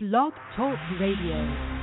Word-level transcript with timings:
Blog 0.00 0.32
Talk 0.54 0.78
Radio. 1.00 1.77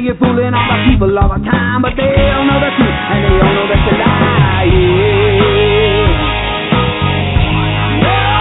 Think 0.00 0.16
you're 0.16 0.16
fooling 0.16 0.56
all 0.56 0.64
the 0.64 0.80
people 0.88 1.12
all 1.12 1.28
the 1.28 1.44
time, 1.44 1.84
but 1.84 1.92
they 1.92 2.08
don't 2.08 2.48
know 2.48 2.56
the 2.56 2.72
truth, 2.72 2.88
and 2.88 3.20
they 3.20 3.36
don't 3.36 3.52
know. 3.52 3.68
They 3.68 3.76
they 3.84 4.00
yeah. 8.00 8.40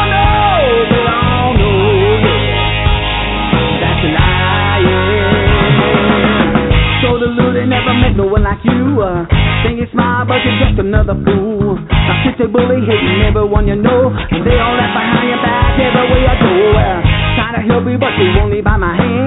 That's 3.76 4.08
a 4.08 4.10
lying. 4.16 4.88
So 7.04 7.20
deluded, 7.20 7.68
never 7.68 7.92
met 7.92 8.16
no 8.16 8.24
one 8.32 8.48
like 8.48 8.64
you. 8.64 9.04
Uh, 9.04 9.28
think 9.68 9.84
you're 9.84 9.92
smart, 9.92 10.32
but 10.32 10.40
you're 10.48 10.64
just 10.64 10.80
another 10.80 11.20
fool. 11.28 11.76
Sit 12.24 12.40
there 12.40 12.48
bully, 12.48 12.88
hating 12.88 13.28
everyone 13.28 13.68
you 13.68 13.76
know, 13.76 14.16
and 14.16 14.48
they 14.48 14.56
all 14.56 14.80
left 14.80 14.96
behind 14.96 15.28
your 15.28 15.44
back 15.44 15.76
everywhere 15.76 16.24
you 16.24 16.36
go. 16.40 16.72
Uh, 16.80 17.04
try 17.36 17.52
to 17.52 17.62
help 17.68 17.84
you, 17.84 18.00
but 18.00 18.16
you 18.16 18.32
won't 18.40 18.48
leave 18.56 18.64
by 18.64 18.80
my 18.80 18.96
hand. 18.96 19.19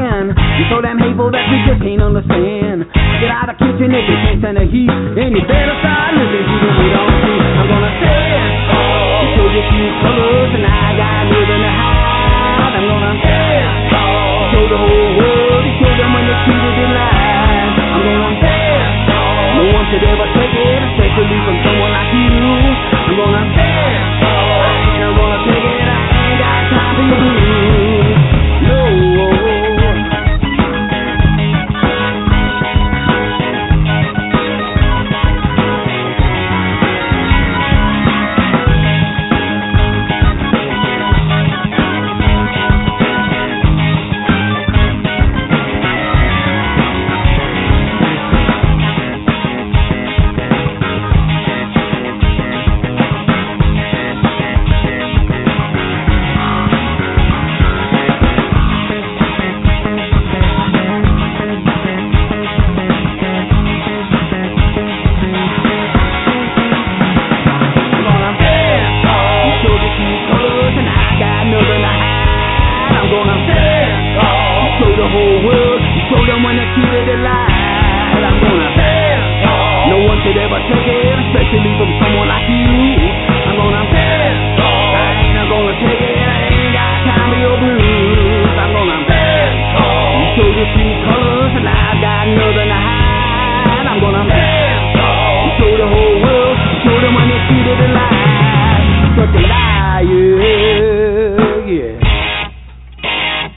You 0.58 0.64
so 0.68 0.80
damn 0.84 0.98
hateful 1.00 1.30
that 1.32 1.44
you 1.48 1.58
just 1.66 1.80
can't 1.82 2.02
understand. 2.02 2.84
Get 3.20 3.30
out 3.32 3.48
of 3.48 3.56
the 3.56 3.64
kitchen 3.64 3.88
if 3.94 4.04
you 4.04 4.16
can't 4.20 4.38
stand 4.42 4.56
the 4.60 4.66
heat, 4.68 4.90
and 4.90 5.32
you 5.32 5.42
better 5.48 5.74
start 5.80 6.12
living 6.16 6.44
even 6.44 6.72
we 6.76 6.86
don't 6.92 7.14
see. 7.24 7.38
I'm 7.56 7.66
gonna 7.72 7.92
say 7.98 8.20
it. 8.36 8.44
You 8.68 9.28
show 9.32 9.46
your 9.48 9.66
cute 9.72 9.96
colors, 10.04 10.50
and 10.56 10.64
I 10.68 10.86
got 10.98 11.20
nothing 11.32 11.62
to 11.62 11.72
hide. 11.72 12.74
I'm 12.78 12.84
gonna 12.84 13.14
say 13.22 13.64
it. 13.64 13.66
Oh, 13.96 14.50
show 14.52 14.64
the 14.68 14.78
whole 14.78 15.10
world, 15.18 15.62
you 15.66 15.72
show 15.80 15.92
them 15.98 16.10
when 16.12 16.24
they 16.28 16.36
treated 16.44 16.74
it 16.84 16.90
lies. 16.92 17.01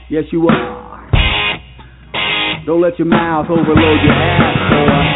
Yes, 0.08 0.24
you 0.30 0.46
are. 0.48 1.10
Don't 2.64 2.80
let 2.80 2.98
your 2.98 3.08
mouth 3.08 3.46
overload 3.50 3.76
your 4.04 4.12
ass, 4.12 4.56
boy. 4.70 5.15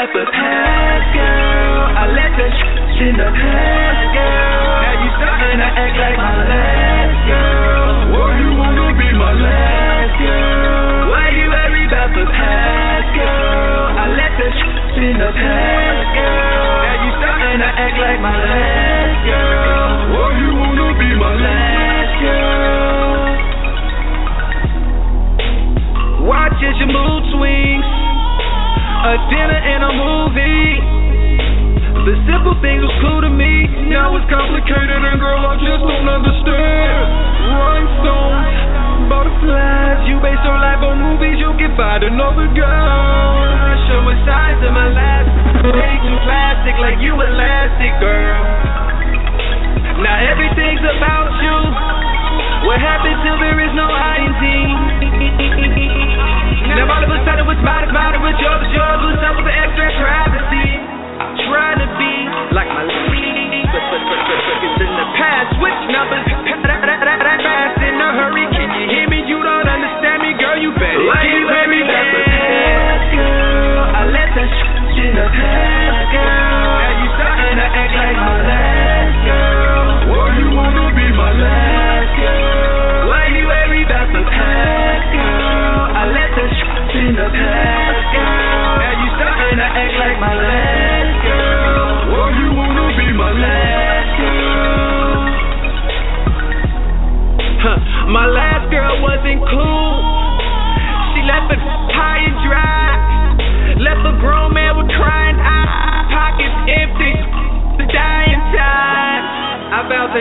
About 0.00 0.16
the 0.16 0.24
past, 0.32 1.12
girl? 1.12 1.92
I 1.92 2.04
let 2.16 2.32
the 2.32 2.48
sh- 2.48 3.04
in 3.04 3.12
the 3.20 3.28
past, 3.36 4.00
girl. 4.16 4.80
Now 4.80 4.96
you 4.96 5.10
starting 5.20 5.60
to 5.60 5.68
act 5.76 5.96
like 6.00 6.16
my 6.16 6.36
last 6.40 7.20
girl. 7.28 8.16
Or 8.16 8.28
you 8.40 8.48
wanna 8.56 8.88
be 8.96 9.08
my 9.12 9.32
last 9.36 10.14
girl? 10.16 11.04
Why 11.12 11.26
you 11.36 11.46
worry 11.52 11.84
about 11.84 12.10
the 12.16 12.24
past, 12.32 13.08
girl? 13.12 14.00
I 14.00 14.04
let 14.16 14.32
the 14.40 14.48
sh- 14.56 15.04
in 15.04 15.14
the 15.20 15.30
past, 15.36 16.08
girl. 16.16 16.80
Now 16.80 16.96
you 17.04 17.10
starting 17.20 17.58
to 17.60 17.68
act 17.68 17.96
like 18.00 18.20
my 18.24 18.36
last 18.40 19.18
girl. 19.28 20.16
Or 20.16 20.28
you 20.40 20.48
wanna 20.64 20.88
be 20.96 21.10
my 21.12 21.34
last 21.44 22.14
girl? 22.24 23.20
Watch 26.24 26.56
as 26.64 26.76
your 26.80 26.88
mood 26.88 27.22
swings. 27.36 27.99
A 29.00 29.16
dinner 29.32 29.56
and 29.56 29.80
a 29.80 29.92
movie. 29.96 30.76
The 32.04 32.14
simple 32.28 32.52
things 32.60 32.84
was 32.84 32.92
cool 33.00 33.24
to 33.24 33.32
me. 33.32 33.64
Now 33.88 34.12
it's 34.12 34.28
complicated 34.28 34.92
and 34.92 35.16
girl, 35.16 35.40
I 35.40 35.56
just 35.56 35.80
don't 35.80 36.04
understand. 36.04 37.00
Rhinestones, 37.48 38.60
butterflies. 39.08 40.04
You 40.04 40.20
base 40.20 40.36
your 40.44 40.60
life 40.60 40.84
on 40.84 41.00
movies, 41.00 41.40
you 41.40 41.48
can 41.56 41.72
find 41.80 42.04
another 42.04 42.44
girl. 42.52 43.40
Showing 43.88 44.20
signs 44.28 44.60
of 44.68 44.72
my 44.76 44.92
last. 44.92 45.32
Way 45.64 45.94
too 46.04 46.18
plastic, 46.20 46.76
like 46.76 47.00
you 47.00 47.16
elastic, 47.16 47.96
girl. 48.04 48.36
Now 50.04 50.28
everything's 50.28 50.84
about 50.84 51.32
you. 51.40 51.56
What 52.68 52.76
happens 52.84 53.16
till 53.24 53.40
there 53.40 53.64
is 53.64 53.72
no 53.72 53.88
INT? 53.88 54.19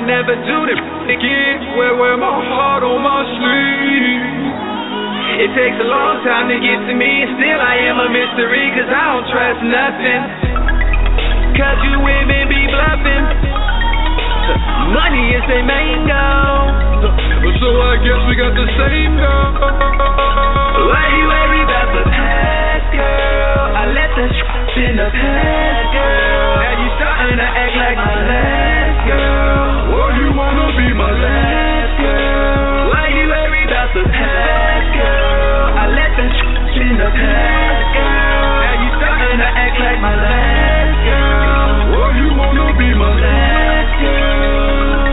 Never 0.10 0.34
do 0.41 0.58
this 0.65 0.82
again. 1.06 1.78
Wear, 1.78 1.93
wear 1.93 2.17
my 2.17 2.34
heart 2.34 2.82
on 2.82 2.98
my 2.98 3.22
sleeve. 3.38 4.26
It 5.45 5.50
takes 5.54 5.78
a 5.78 5.86
long 5.86 6.26
time 6.26 6.50
to 6.50 6.58
get 6.58 6.82
to 6.89 6.93
me, 6.98 7.30
and 7.30 7.38
still 7.38 7.62
I 7.62 7.76
am 7.86 8.02
a 8.02 8.10
mystery, 8.10 8.74
cause 8.74 8.89
I 8.89 9.04
don't 9.06 9.28
trust 9.30 9.62
nothing. 9.69 10.22
Cause 11.54 11.78
you 11.86 11.95
women 12.02 12.43
be 12.50 12.62
bluffing. 12.74 13.26
Money 14.98 15.38
is 15.38 15.45
their 15.45 15.62
main 15.62 16.10
goal. 16.10 16.65
So 17.62 17.69
I 17.69 17.93
guess 18.02 18.22
we 18.26 18.34
got 18.34 18.54
the 18.58 18.67
same 18.82 19.13
goal. 19.13 19.52
Why 20.89 21.06
you 21.13 21.26
worry 21.30 21.62
about 21.69 21.89
the 21.93 22.04
past, 22.10 22.88
girl? 22.98 23.78
I 23.78 23.84
let 23.93 24.10
the 24.17 24.26
in 24.26 24.95
the 24.98 25.10
past, 25.13 25.86
girl. 25.93 26.56
Now 26.65 26.74
you 26.82 26.89
starting 26.98 27.38
to 27.38 27.45
act 27.45 27.74
like 27.78 27.98
my 28.02 28.15
last 28.26 28.79
wanna 30.39 30.67
be 30.80 30.88
my 30.95 31.12
last 31.12 31.93
girl? 31.99 32.95
Why 32.95 33.06
you 33.12 33.28
worry 33.28 33.63
about 33.67 33.91
the 33.91 34.04
past, 34.08 34.88
girl? 34.95 35.67
I 35.75 35.86
let 35.91 36.12
the 36.15 36.28
sh- 36.32 36.80
in 36.80 36.95
the 36.95 37.10
past, 37.12 37.86
girl. 37.91 38.63
Now 38.63 38.75
you 38.80 38.89
starting 38.95 39.38
to 39.43 39.49
act 39.52 39.75
like 39.84 39.99
my 39.99 40.15
last 40.15 40.95
girl. 41.04 41.99
Or 41.99 42.08
you 42.15 42.28
wanna 42.39 42.67
be 42.80 42.89
my 42.95 43.12
last 43.19 43.91
girl? 43.99 45.04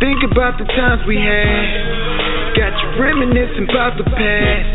Think 0.00 0.20
about 0.32 0.56
the 0.56 0.64
times 0.64 1.04
we 1.04 1.20
had. 1.20 2.56
Got 2.56 2.72
you 2.80 2.88
reminiscing 3.04 3.68
about 3.68 4.00
the 4.00 4.04
past. 4.08 4.72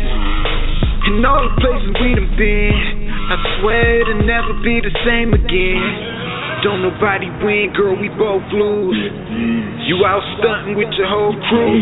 And 1.10 1.26
all 1.26 1.42
the 1.50 1.54
places 1.58 1.90
we 1.98 2.14
done 2.14 2.30
been. 2.38 3.10
I 3.26 3.36
swear 3.58 4.00
it'll 4.06 4.22
never 4.22 4.54
be 4.62 4.78
the 4.78 4.94
same 5.02 5.34
again. 5.34 6.15
Don't 6.66 6.82
nobody 6.82 7.30
win, 7.46 7.70
girl, 7.78 7.94
we 7.94 8.10
both 8.18 8.42
lose. 8.50 8.98
You 9.86 10.02
out 10.02 10.18
stunting 10.34 10.74
with 10.74 10.90
your 10.98 11.06
whole 11.06 11.30
crew. 11.46 11.78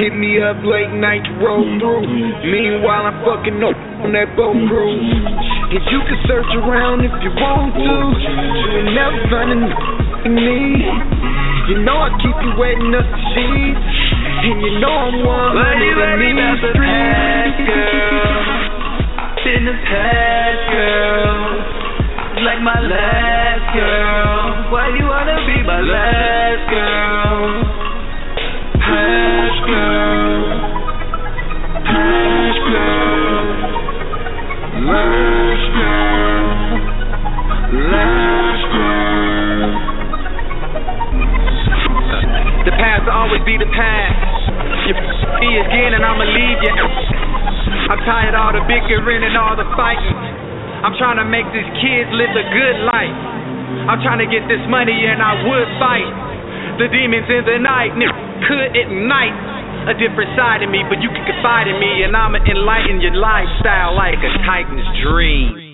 Hit 0.00 0.16
me 0.16 0.40
up 0.40 0.64
late 0.64 0.88
night 0.96 1.28
to 1.28 1.32
roll 1.44 1.60
through. 1.76 2.08
Meanwhile, 2.40 3.04
I'm 3.04 3.20
fucking 3.20 3.60
up 3.60 3.76
on 4.00 4.16
that 4.16 4.32
boat 4.32 4.56
cruise. 4.64 5.12
And 5.12 5.84
you 5.92 6.00
can 6.08 6.24
search 6.24 6.48
around 6.56 7.04
if 7.04 7.12
you 7.20 7.28
want 7.36 7.76
to. 7.76 7.84
You 7.84 8.80
ain't 8.80 8.96
never 8.96 9.44
in 9.44 9.60
me. 10.40 10.88
You 11.68 11.84
know 11.84 12.00
I 12.00 12.08
keep 12.24 12.32
you 12.32 12.56
waiting 12.56 12.96
up 12.96 13.04
the 13.04 13.20
sheets. 13.36 13.92
And 14.24 14.56
you 14.56 14.72
know 14.80 14.88
I'm 14.88 15.20
one 15.20 15.52
hundred 15.52 16.00
in 16.16 16.32
these 16.32 16.64
streets. 16.64 17.60
In 19.52 19.68
the 19.68 19.76
past, 19.84 20.64
girl. 20.72 21.77
Like 22.38 22.62
my 22.62 22.78
last 22.80 23.74
girl. 23.74 24.70
Why 24.70 24.94
you 24.94 25.04
wanna 25.10 25.42
be 25.42 25.58
my 25.66 25.82
last 25.82 26.70
girl? 26.70 27.66
Past 28.78 29.58
girl. 29.66 30.38
Past 31.82 32.60
girl. 32.62 33.42
Last 34.86 35.66
girl. 35.74 36.46
Last 37.74 38.64
girl. 38.70 39.70
The 42.64 42.74
past 42.78 43.02
will 43.02 43.18
always 43.18 43.42
be 43.42 43.58
the 43.58 43.66
past. 43.74 44.46
You 44.86 44.94
me 45.42 45.58
again 45.58 45.98
and 45.98 46.06
I'ma 46.06 46.22
leave 46.22 46.62
you. 46.62 46.74
I'm 47.90 47.98
tired 48.06 48.34
of 48.34 48.40
all 48.40 48.52
the 48.54 48.62
bickering 48.70 49.26
and 49.26 49.36
all 49.36 49.56
the 49.58 49.66
fighting. 49.74 50.47
I'm 50.82 50.94
trying 50.94 51.18
to 51.18 51.26
make 51.26 51.46
these 51.50 51.66
kids 51.82 52.08
live 52.14 52.30
a 52.38 52.46
good 52.54 52.76
life. 52.86 53.18
I'm 53.90 54.00
trying 54.00 54.22
to 54.22 54.30
get 54.30 54.46
this 54.46 54.62
money 54.70 54.94
and 54.94 55.18
I 55.18 55.32
would 55.42 55.68
fight 55.82 56.10
the 56.78 56.86
demons 56.88 57.26
in 57.26 57.42
the 57.44 57.58
night. 57.58 57.90
N- 57.98 58.14
could 58.46 58.70
ignite 58.78 59.36
a 59.90 59.94
different 59.98 60.30
side 60.38 60.62
of 60.62 60.70
me, 60.70 60.86
but 60.86 61.02
you 61.02 61.10
can 61.10 61.24
confide 61.26 61.66
in 61.66 61.76
me 61.82 62.06
and 62.06 62.14
I'ma 62.14 62.38
enlighten 62.46 63.02
your 63.02 63.16
lifestyle 63.18 63.96
like 63.98 64.22
a 64.22 64.32
titan's 64.46 64.86
dream. 65.02 65.67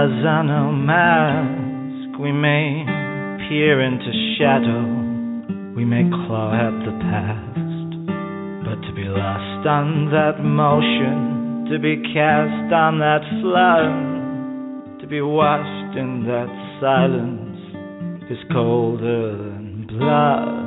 The 0.00 0.24
on 0.24 0.46
no 0.46 0.72
mask. 0.72 2.18
We 2.18 2.32
may 2.32 2.84
peer 3.48 3.82
into 3.82 4.10
shadow, 4.38 5.76
we 5.76 5.84
may 5.84 6.08
claw 6.08 6.54
at 6.56 6.72
the 6.88 6.96
past. 7.04 7.90
But 8.64 8.80
to 8.88 8.94
be 8.94 9.04
lost 9.04 9.66
on 9.66 10.08
that 10.10 10.40
motion, 10.42 11.68
to 11.70 11.78
be 11.78 12.00
cast 12.14 12.72
on 12.72 12.98
that 13.00 13.20
flood, 13.42 15.00
to 15.02 15.06
be 15.06 15.20
washed 15.20 15.98
in 15.98 16.24
that 16.24 16.48
silence 16.80 18.30
is 18.30 18.38
colder 18.50 19.36
than 19.36 19.86
blood. 19.86 20.59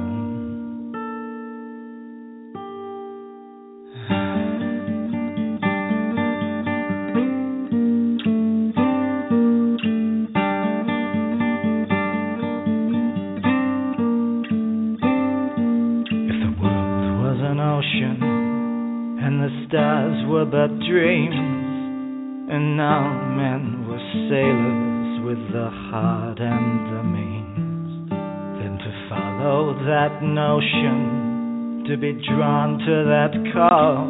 means 27.03 28.09
than 28.09 28.77
to 28.77 28.91
follow 29.09 29.73
that 29.85 30.23
notion, 30.23 31.85
to 31.87 31.97
be 31.97 32.13
drawn 32.27 32.79
to 32.79 33.03
that 33.11 33.33
call, 33.53 34.07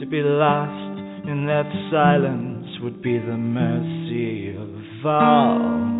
to 0.00 0.06
be 0.06 0.22
lost 0.22 1.28
in 1.28 1.46
that 1.46 1.70
silence 1.90 2.66
would 2.82 3.00
be 3.02 3.18
the 3.18 3.36
mercy 3.36 4.56
of 4.56 5.06
all. 5.06 5.99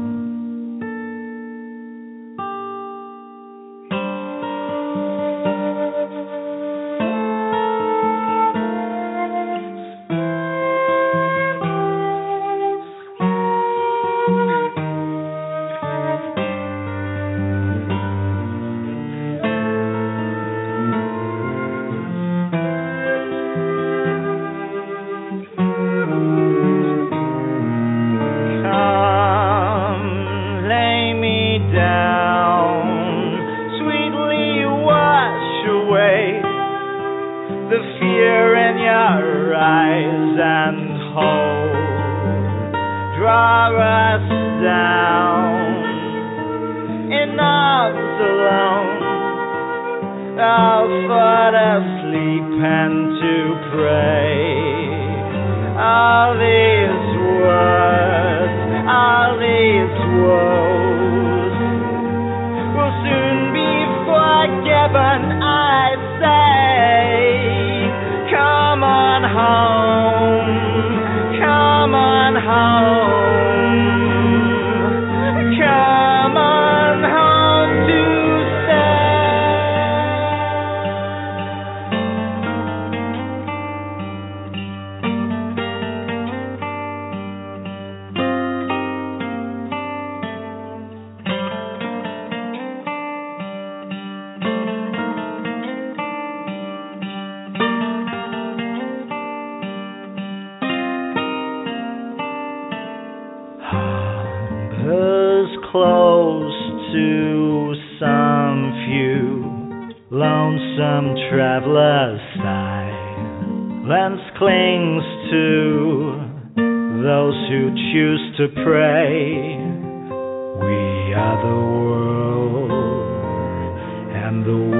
and 124.30 124.44
the 124.44 124.79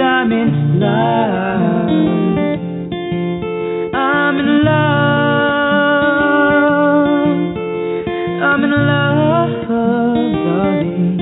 I'm 0.00 0.30
in 0.32 0.80
love. 0.80 1.88
I'm 3.94 4.38
in 4.38 4.64
love. 4.64 4.96
I'm 8.42 8.64
in 8.64 8.70
love, 8.70 9.68
darling. 9.68 11.20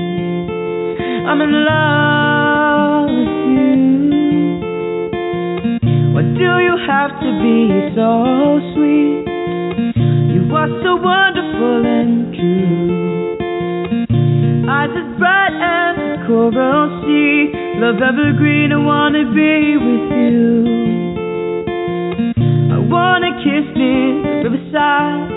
I'm 1.27 1.41
in 1.41 1.53
love 1.65 3.09
with 3.09 3.35
you. 3.55 3.73
Why 6.13 6.21
do 6.21 6.51
you 6.63 6.75
have 6.87 7.11
to 7.21 7.29
be 7.41 7.57
so 7.95 8.09
sweet? 8.73 9.25
You 10.33 10.41
are 10.55 10.69
so 10.83 10.91
wonderful 11.01 11.85
and 11.85 12.33
true. 12.33 13.37
Eyes 14.69 14.89
as 14.95 15.07
bright 15.17 15.55
as 15.61 15.95
coral 16.27 17.01
sea 17.05 17.44
love 17.79 18.01
evergreen. 18.01 18.71
I 18.71 18.77
wanna 18.77 19.25
be 19.35 19.77
with 19.77 20.11
you. 20.15 20.43
I 22.71 22.79
wanna 22.79 23.31
kiss 23.43 23.65
near 23.75 24.43
the 24.43 24.49
riverside. 24.49 25.31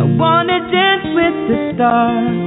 I 0.00 0.04
wanna 0.18 0.58
dance 0.70 1.06
with 1.14 1.36
the 1.48 1.56
stars. 1.74 2.38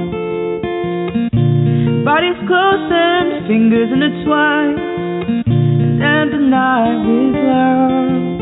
Bodies 2.04 2.36
close 2.46 2.90
and 2.92 3.46
fingers 3.48 3.90
intertwined, 3.90 4.78
and 6.02 6.32
the 6.32 6.42
night 6.52 7.00
with 7.08 7.36
love. 7.48 8.34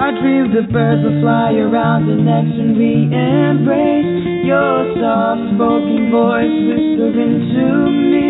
I 0.00 0.10
dream 0.20 0.52
the 0.52 0.62
birds 0.72 1.02
will 1.04 1.20
fly 1.22 1.54
around 1.54 2.06
the 2.10 2.16
next 2.16 2.58
when 2.58 2.76
we 2.76 3.06
embrace. 3.06 4.44
Your 4.44 4.98
soft 4.98 5.54
spoken 5.54 6.10
voice 6.10 6.58
whispering 6.68 7.38
to 7.54 7.66
me. 7.90 8.23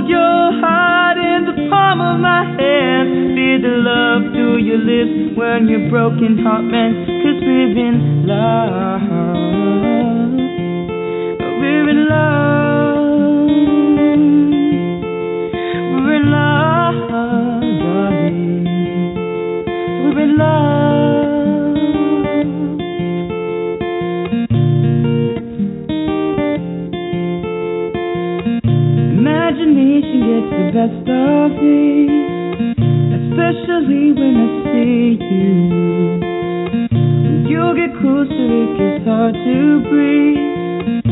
Hold 0.00 0.08
your 0.08 0.60
heart 0.64 1.18
in 1.18 1.44
the 1.44 1.68
palm 1.68 2.00
of 2.00 2.20
my 2.20 2.42
hand. 2.56 3.36
Feel 3.36 3.60
the 3.60 3.76
love 3.84 4.32
through 4.32 4.56
your 4.64 4.78
lips 4.78 5.36
when 5.36 5.68
your 5.68 5.90
broken 5.90 6.38
heart 6.42 6.64
mends. 6.64 7.06
Cause 7.06 7.42
we're 7.44 7.76
in 7.76 8.26
love. 8.26 9.02
We're 11.60 11.88
in 11.90 12.08
love. 12.08 12.96
We're 15.92 16.14
in 16.16 16.30
love. 16.32 16.96
We're 20.00 20.20
in 20.22 20.38
love. 20.38 20.79
Best 30.80 31.08
of 31.12 31.50
me, 31.60 32.08
especially 33.20 34.16
when 34.16 34.34
I 34.40 34.48
see 34.64 35.20
you. 35.20 35.52
When 36.88 37.44
you 37.52 37.64
get 37.76 37.92
closer, 38.00 38.48
it 38.64 38.70
gets 38.80 39.04
hard 39.04 39.34
to 39.36 39.84
breathe. 39.92 41.04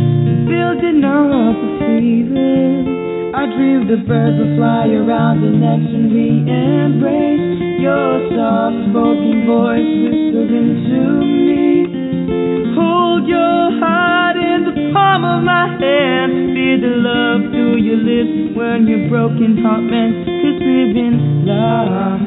Building 0.48 1.04
up 1.04 1.52
a 1.52 1.70
fever. 1.84 3.36
I 3.36 3.44
dream 3.52 3.84
the 3.92 4.00
birds 4.08 4.40
will 4.40 4.56
fly 4.56 4.88
around 4.88 5.44
the 5.44 5.52
next 5.52 5.92
when 5.92 6.16
we 6.16 6.48
embrace. 6.48 7.84
Your 7.84 8.24
soft 8.32 8.88
spoken 8.88 9.44
voice 9.44 9.92
whispering 10.00 10.80
to 10.88 11.04
me. 11.28 12.72
Hold 12.72 13.28
your 13.28 13.76
heart 13.84 14.36
in 14.40 14.64
the 14.64 14.92
palm 14.96 15.28
of 15.28 15.44
my 15.44 15.76
hand. 15.76 16.56
Feel 16.56 16.80
the 16.80 16.94
love 17.04 17.47
through 17.68 17.82
your 17.82 17.96
lips 17.96 18.56
when 18.56 18.86
your 18.86 19.08
broken 19.10 19.58
heart 19.62 19.82
mends. 19.82 20.24
Cause 20.24 20.60
we're 20.60 20.96
in 20.96 21.44
love. 21.44 22.20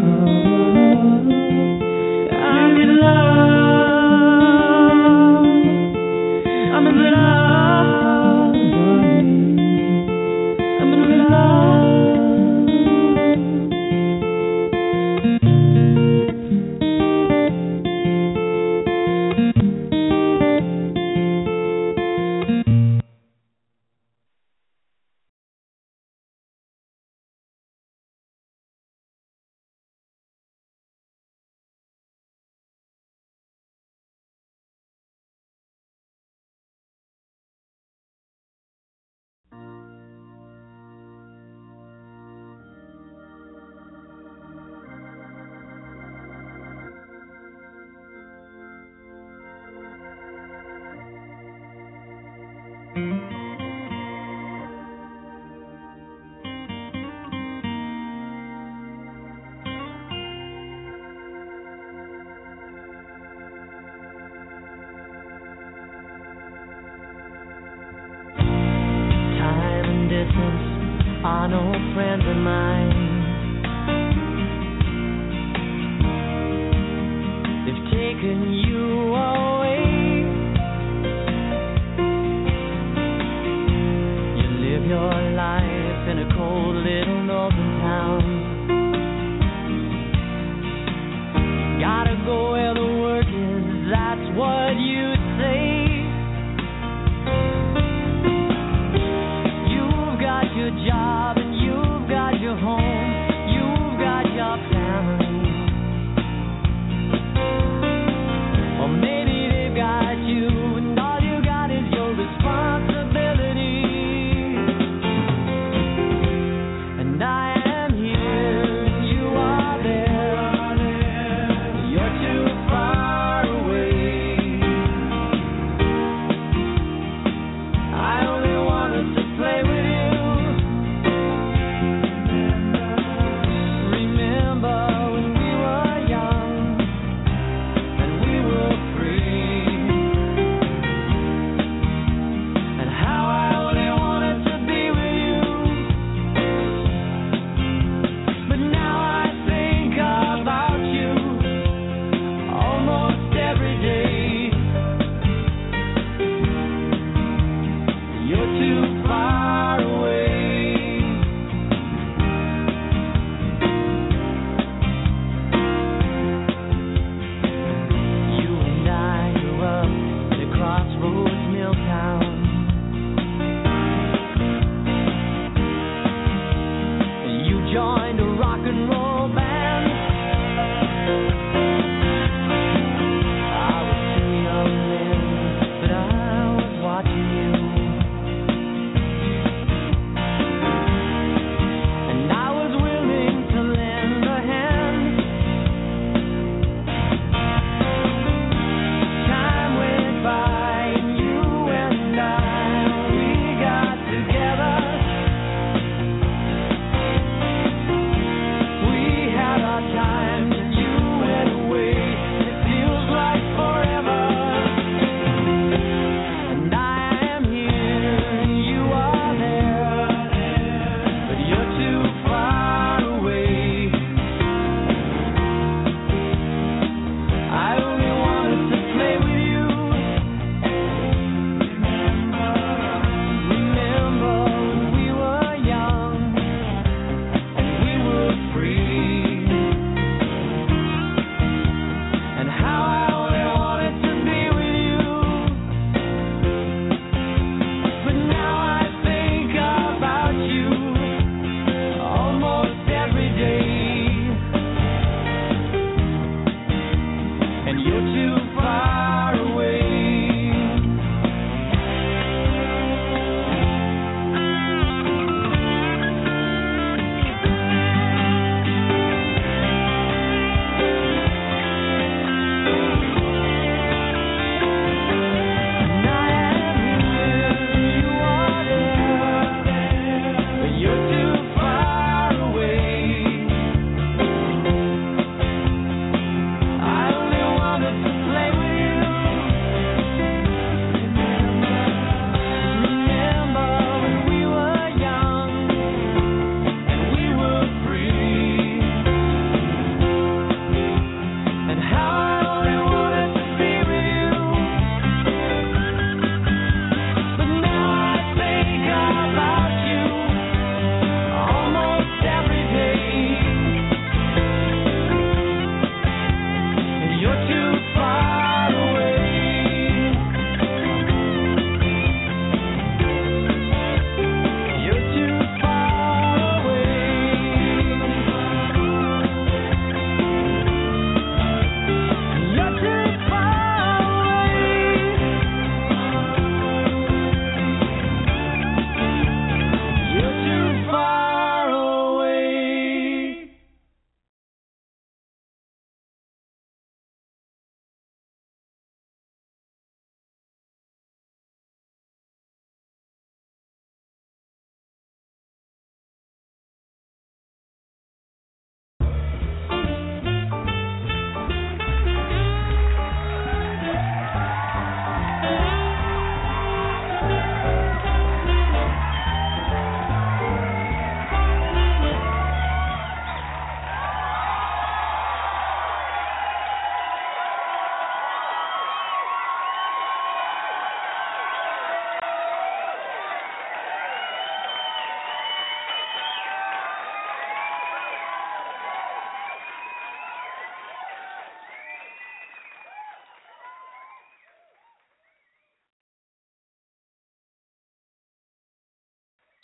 I'm 2.32 2.76
in 2.78 3.00
love. 3.02 3.91